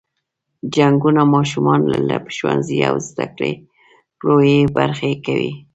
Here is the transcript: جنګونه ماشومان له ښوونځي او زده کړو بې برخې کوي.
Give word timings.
جنګونه 0.75 1.21
ماشومان 1.35 1.79
له 2.07 2.17
ښوونځي 2.35 2.79
او 2.89 2.95
زده 3.07 3.25
کړو 4.19 4.35
بې 4.43 4.57
برخې 4.77 5.11
کوي. 5.25 5.51